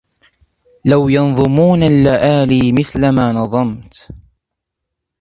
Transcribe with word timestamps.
لو 0.85 1.09
ينظمون 1.09 1.83
اللآلي 1.83 2.71
مثل 2.73 3.09
ما 3.09 3.31
نظمت 3.31 4.07